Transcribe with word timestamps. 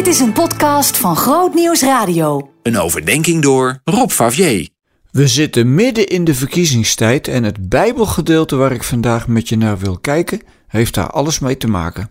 Dit 0.00 0.08
is 0.08 0.20
een 0.20 0.32
podcast 0.32 0.96
van 0.96 1.16
Groot 1.16 1.54
Nieuws 1.54 1.82
Radio. 1.82 2.50
Een 2.62 2.78
overdenking 2.78 3.42
door 3.42 3.80
Rob 3.84 4.10
Favier. 4.10 4.68
We 5.10 5.28
zitten 5.28 5.74
midden 5.74 6.06
in 6.06 6.24
de 6.24 6.34
verkiezingstijd 6.34 7.28
en 7.28 7.44
het 7.44 7.68
Bijbelgedeelte 7.68 8.56
waar 8.56 8.72
ik 8.72 8.82
vandaag 8.82 9.28
met 9.28 9.48
je 9.48 9.56
naar 9.56 9.78
wil 9.78 9.98
kijken, 9.98 10.40
heeft 10.66 10.94
daar 10.94 11.10
alles 11.10 11.38
mee 11.38 11.56
te 11.56 11.66
maken. 11.66 12.10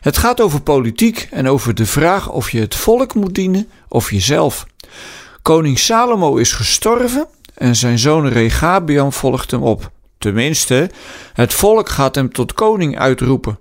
Het 0.00 0.16
gaat 0.16 0.40
over 0.40 0.60
politiek 0.60 1.28
en 1.30 1.48
over 1.48 1.74
de 1.74 1.86
vraag 1.86 2.30
of 2.30 2.50
je 2.50 2.60
het 2.60 2.74
volk 2.74 3.14
moet 3.14 3.34
dienen 3.34 3.68
of 3.88 4.10
jezelf. 4.10 4.66
Koning 5.42 5.78
Salomo 5.78 6.36
is 6.36 6.52
gestorven 6.52 7.26
en 7.54 7.76
zijn 7.76 7.98
zoon 7.98 8.28
Regabiam 8.28 9.12
volgt 9.12 9.50
hem 9.50 9.62
op. 9.62 9.90
Tenminste, 10.18 10.90
het 11.32 11.54
volk 11.54 11.88
gaat 11.88 12.14
hem 12.14 12.32
tot 12.32 12.52
koning 12.52 12.98
uitroepen. 12.98 13.58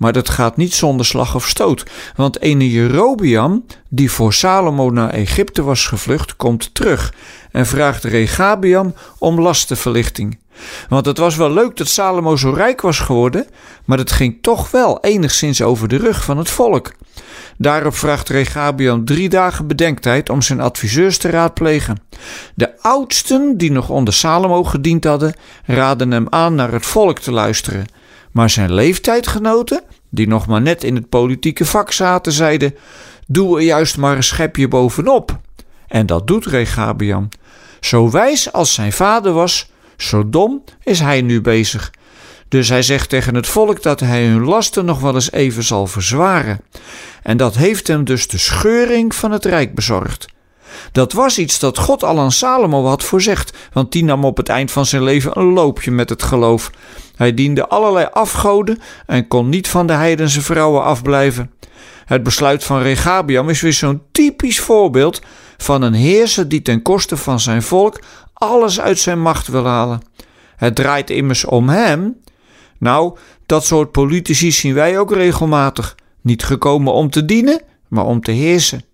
Maar 0.00 0.12
dat 0.12 0.28
gaat 0.28 0.56
niet 0.56 0.74
zonder 0.74 1.06
slag 1.06 1.34
of 1.34 1.48
stoot, 1.48 1.84
want 2.16 2.40
ene 2.40 2.70
Jerobiam, 2.70 3.64
die 3.88 4.10
voor 4.10 4.32
Salomo 4.32 4.90
naar 4.90 5.10
Egypte 5.10 5.62
was 5.62 5.86
gevlucht, 5.86 6.36
komt 6.36 6.74
terug 6.74 7.14
en 7.50 7.66
vraagt 7.66 8.04
Regabiam 8.04 8.94
om 9.18 9.40
lastenverlichting. 9.40 10.38
Want 10.88 11.06
het 11.06 11.18
was 11.18 11.36
wel 11.36 11.50
leuk 11.50 11.76
dat 11.76 11.88
Salomo 11.88 12.36
zo 12.36 12.50
rijk 12.50 12.80
was 12.80 12.98
geworden, 12.98 13.46
maar 13.84 13.98
het 13.98 14.12
ging 14.12 14.38
toch 14.40 14.70
wel 14.70 15.00
enigszins 15.00 15.62
over 15.62 15.88
de 15.88 15.96
rug 15.96 16.24
van 16.24 16.38
het 16.38 16.50
volk. 16.50 16.92
Daarop 17.56 17.94
vraagt 17.94 18.28
Regabiam 18.28 19.04
drie 19.04 19.28
dagen 19.28 19.66
bedenktijd 19.66 20.30
om 20.30 20.42
zijn 20.42 20.60
adviseurs 20.60 21.18
te 21.18 21.30
raadplegen. 21.30 22.02
De 22.54 22.82
oudsten, 22.82 23.56
die 23.56 23.72
nog 23.72 23.88
onder 23.88 24.14
Salomo 24.14 24.64
gediend 24.64 25.04
hadden, 25.04 25.34
raden 25.64 26.10
hem 26.10 26.26
aan 26.30 26.54
naar 26.54 26.72
het 26.72 26.86
volk 26.86 27.18
te 27.18 27.32
luisteren. 27.32 27.86
Maar 28.32 28.50
zijn 28.50 28.74
leeftijdgenoten, 28.74 29.82
die 30.08 30.28
nog 30.28 30.46
maar 30.46 30.62
net 30.62 30.84
in 30.84 30.94
het 30.94 31.08
politieke 31.08 31.64
vak 31.64 31.92
zaten, 31.92 32.32
zeiden: 32.32 32.74
Doe 33.26 33.56
er 33.56 33.64
juist 33.64 33.96
maar 33.96 34.16
een 34.16 34.22
schepje 34.22 34.68
bovenop. 34.68 35.38
En 35.88 36.06
dat 36.06 36.26
doet 36.26 36.46
Regabiam. 36.46 37.28
Zo 37.80 38.10
wijs 38.10 38.52
als 38.52 38.74
zijn 38.74 38.92
vader 38.92 39.32
was, 39.32 39.70
zo 39.96 40.28
dom 40.28 40.64
is 40.82 41.00
hij 41.00 41.22
nu 41.22 41.40
bezig. 41.40 41.90
Dus 42.48 42.68
hij 42.68 42.82
zegt 42.82 43.08
tegen 43.08 43.34
het 43.34 43.46
volk 43.46 43.82
dat 43.82 44.00
hij 44.00 44.26
hun 44.26 44.44
lasten 44.44 44.84
nog 44.84 45.00
wel 45.00 45.14
eens 45.14 45.32
even 45.32 45.62
zal 45.62 45.86
verzwaren. 45.86 46.60
En 47.22 47.36
dat 47.36 47.54
heeft 47.54 47.86
hem 47.86 48.04
dus 48.04 48.28
de 48.28 48.38
scheuring 48.38 49.14
van 49.14 49.30
het 49.30 49.44
rijk 49.44 49.74
bezorgd. 49.74 50.26
Dat 50.92 51.12
was 51.12 51.38
iets 51.38 51.58
dat 51.58 51.78
God 51.78 52.04
al 52.04 52.18
aan 52.18 52.32
Salomo 52.32 52.84
had 52.84 53.04
voorzegd, 53.04 53.56
want 53.72 53.92
die 53.92 54.04
nam 54.04 54.24
op 54.24 54.36
het 54.36 54.48
eind 54.48 54.70
van 54.70 54.86
zijn 54.86 55.02
leven 55.02 55.38
een 55.38 55.52
loopje 55.52 55.90
met 55.90 56.08
het 56.08 56.22
geloof. 56.22 56.70
Hij 57.16 57.34
diende 57.34 57.68
allerlei 57.68 58.08
afgoden 58.12 58.78
en 59.06 59.28
kon 59.28 59.48
niet 59.48 59.68
van 59.68 59.86
de 59.86 59.92
heidense 59.92 60.42
vrouwen 60.42 60.82
afblijven. 60.82 61.50
Het 62.04 62.22
besluit 62.22 62.64
van 62.64 62.82
Regabiam 62.82 63.48
is 63.48 63.60
weer 63.60 63.72
zo'n 63.72 64.02
typisch 64.12 64.60
voorbeeld 64.60 65.20
van 65.56 65.82
een 65.82 65.94
heerser 65.94 66.48
die 66.48 66.62
ten 66.62 66.82
koste 66.82 67.16
van 67.16 67.40
zijn 67.40 67.62
volk 67.62 68.00
alles 68.32 68.80
uit 68.80 68.98
zijn 68.98 69.20
macht 69.20 69.48
wil 69.48 69.66
halen. 69.66 70.02
Het 70.56 70.74
draait 70.74 71.10
immers 71.10 71.44
om 71.44 71.68
hem. 71.68 72.16
Nou, 72.78 73.16
dat 73.46 73.64
soort 73.64 73.92
politici 73.92 74.52
zien 74.52 74.74
wij 74.74 74.98
ook 74.98 75.12
regelmatig. 75.12 75.96
Niet 76.20 76.44
gekomen 76.44 76.92
om 76.92 77.10
te 77.10 77.24
dienen, 77.24 77.62
maar 77.88 78.04
om 78.04 78.20
te 78.20 78.30
heersen. 78.30 78.84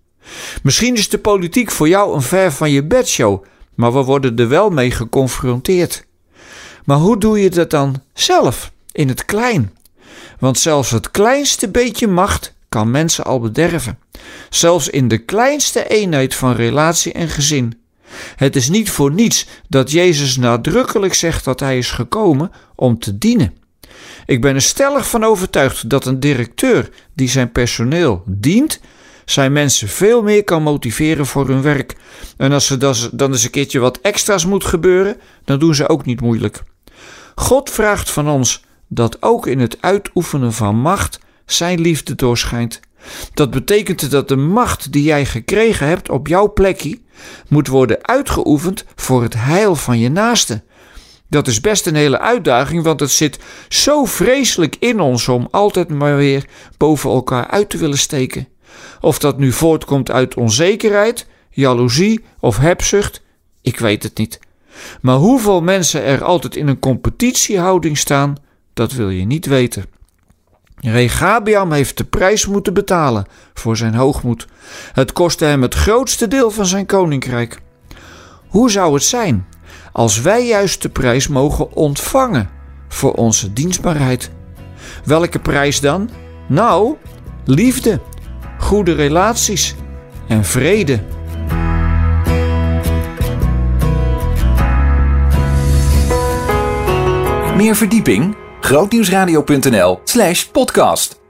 Misschien 0.62 0.94
is 0.94 1.08
de 1.08 1.18
politiek 1.18 1.70
voor 1.70 1.88
jou 1.88 2.14
een 2.14 2.22
ver 2.22 2.52
van 2.52 2.70
je 2.70 2.84
bedshow, 2.84 3.44
maar 3.74 3.92
we 3.92 4.02
worden 4.02 4.38
er 4.38 4.48
wel 4.48 4.70
mee 4.70 4.90
geconfronteerd. 4.90 6.04
Maar 6.84 6.98
hoe 6.98 7.18
doe 7.18 7.40
je 7.40 7.50
dat 7.50 7.70
dan 7.70 8.02
zelf, 8.12 8.72
in 8.92 9.08
het 9.08 9.24
klein? 9.24 9.72
Want 10.38 10.58
zelfs 10.58 10.90
het 10.90 11.10
kleinste 11.10 11.68
beetje 11.68 12.06
macht 12.06 12.54
kan 12.68 12.90
mensen 12.90 13.24
al 13.24 13.40
bederven. 13.40 13.98
Zelfs 14.50 14.88
in 14.88 15.08
de 15.08 15.18
kleinste 15.18 15.88
eenheid 15.88 16.34
van 16.34 16.52
relatie 16.52 17.12
en 17.12 17.28
gezin. 17.28 17.80
Het 18.36 18.56
is 18.56 18.68
niet 18.68 18.90
voor 18.90 19.12
niets 19.12 19.46
dat 19.68 19.90
Jezus 19.90 20.36
nadrukkelijk 20.36 21.14
zegt 21.14 21.44
dat 21.44 21.60
hij 21.60 21.78
is 21.78 21.90
gekomen 21.90 22.52
om 22.74 22.98
te 22.98 23.18
dienen. 23.18 23.54
Ik 24.26 24.40
ben 24.40 24.54
er 24.54 24.62
stellig 24.62 25.08
van 25.08 25.24
overtuigd 25.24 25.90
dat 25.90 26.06
een 26.06 26.20
directeur 26.20 26.90
die 27.14 27.28
zijn 27.28 27.52
personeel 27.52 28.22
dient, 28.26 28.80
zijn 29.26 29.52
mensen 29.52 29.88
veel 29.88 30.22
meer 30.22 30.44
kan 30.44 30.62
motiveren 30.62 31.26
voor 31.26 31.48
hun 31.48 31.62
werk. 31.62 31.96
En 32.36 32.52
als 32.52 32.70
er 32.70 32.78
dan 33.12 33.32
eens 33.32 33.44
een 33.44 33.50
keertje 33.50 33.78
wat 33.78 33.98
extra's 34.00 34.46
moet 34.46 34.64
gebeuren, 34.64 35.16
dan 35.44 35.58
doen 35.58 35.74
ze 35.74 35.88
ook 35.88 36.04
niet 36.04 36.20
moeilijk. 36.20 36.62
God 37.34 37.70
vraagt 37.70 38.10
van 38.10 38.28
ons 38.28 38.64
dat 38.88 39.22
ook 39.22 39.46
in 39.46 39.60
het 39.60 39.76
uitoefenen 39.80 40.52
van 40.52 40.76
macht 40.76 41.18
zijn 41.46 41.80
liefde 41.80 42.14
doorschijnt. 42.14 42.80
Dat 43.34 43.50
betekent 43.50 44.10
dat 44.10 44.28
de 44.28 44.36
macht 44.36 44.92
die 44.92 45.02
jij 45.02 45.24
gekregen 45.26 45.86
hebt 45.86 46.10
op 46.10 46.26
jouw 46.26 46.52
plekje 46.52 47.00
moet 47.48 47.66
worden 47.66 48.06
uitgeoefend 48.06 48.84
voor 48.94 49.22
het 49.22 49.34
heil 49.36 49.76
van 49.76 49.98
je 49.98 50.08
naaste. 50.08 50.62
Dat 51.28 51.46
is 51.46 51.60
best 51.60 51.86
een 51.86 51.94
hele 51.94 52.20
uitdaging, 52.20 52.82
want 52.82 53.00
het 53.00 53.10
zit 53.10 53.38
zo 53.68 54.04
vreselijk 54.04 54.76
in 54.78 55.00
ons 55.00 55.28
om 55.28 55.48
altijd 55.50 55.88
maar 55.88 56.16
weer 56.16 56.46
boven 56.76 57.10
elkaar 57.10 57.46
uit 57.46 57.70
te 57.70 57.76
willen 57.76 57.98
steken. 57.98 58.48
Of 59.00 59.18
dat 59.18 59.38
nu 59.38 59.52
voortkomt 59.52 60.10
uit 60.10 60.34
onzekerheid, 60.34 61.26
jaloezie 61.50 62.24
of 62.40 62.58
hebzucht, 62.58 63.22
ik 63.60 63.78
weet 63.78 64.02
het 64.02 64.18
niet. 64.18 64.38
Maar 65.00 65.16
hoeveel 65.16 65.62
mensen 65.62 66.02
er 66.02 66.24
altijd 66.24 66.56
in 66.56 66.68
een 66.68 66.78
competitiehouding 66.78 67.98
staan, 67.98 68.36
dat 68.74 68.92
wil 68.92 69.10
je 69.10 69.24
niet 69.24 69.46
weten. 69.46 69.84
Regabiam 70.80 71.72
heeft 71.72 71.96
de 71.96 72.04
prijs 72.04 72.46
moeten 72.46 72.74
betalen 72.74 73.26
voor 73.54 73.76
zijn 73.76 73.94
hoogmoed. 73.94 74.46
Het 74.92 75.12
kostte 75.12 75.44
hem 75.44 75.62
het 75.62 75.74
grootste 75.74 76.28
deel 76.28 76.50
van 76.50 76.66
zijn 76.66 76.86
koninkrijk. 76.86 77.60
Hoe 78.48 78.70
zou 78.70 78.94
het 78.94 79.02
zijn 79.02 79.46
als 79.92 80.20
wij 80.20 80.46
juist 80.46 80.82
de 80.82 80.88
prijs 80.88 81.28
mogen 81.28 81.72
ontvangen 81.72 82.50
voor 82.88 83.12
onze 83.12 83.52
dienstbaarheid? 83.52 84.30
Welke 85.04 85.38
prijs 85.38 85.80
dan? 85.80 86.10
Nou, 86.48 86.96
liefde, 87.44 88.00
goede 88.66 88.92
relaties 88.92 89.74
en 90.28 90.44
vrede. 90.44 91.00
Meer 97.56 97.76
verdieping? 97.76 98.36
grootnieuwsradio.nl/podcast 98.60 101.25